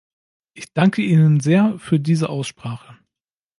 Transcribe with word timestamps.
Ich 0.55 0.73
danke 0.73 1.03
Ihnen 1.03 1.41
sehr 1.41 1.77
für 1.77 1.99
diese 1.99 2.29
Aussprache. 2.29 2.97